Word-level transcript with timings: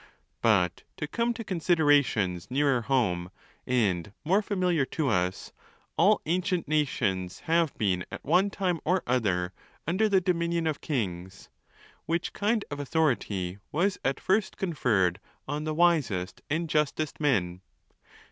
II. 0.03 0.07
But 0.41 0.83
to 0.97 1.05
come 1.07 1.31
to 1.35 1.43
considerations 1.43 2.49
nearer 2.49 2.81
home, 2.81 3.29
and 3.67 4.11
more 4.25 4.41
familiar 4.41 4.83
to 4.85 5.09
us, 5.09 5.51
all 5.95 6.21
ancient 6.25 6.67
nations 6.67 7.41
have 7.41 7.77
been 7.77 8.03
at 8.11 8.25
one 8.25 8.49
time 8.49 8.79
or 8.83 9.03
other 9.05 9.53
under 9.85 10.09
the 10.09 10.19
dominion 10.19 10.65
of 10.65 10.81
kings. 10.81 11.49
Which 12.07 12.33
kind 12.33 12.65
of 12.71 12.79
autho 12.79 13.15
rity 13.15 13.59
was 13.71 13.99
at 14.03 14.19
first 14.19 14.57
conferred 14.57 15.19
on 15.47 15.65
the 15.65 15.73
wisest 15.75 16.41
and 16.49 16.67
justest 16.67 17.19
men. 17.19 17.61